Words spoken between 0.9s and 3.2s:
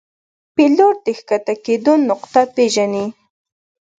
د ښکته کېدو نقطه پیژني.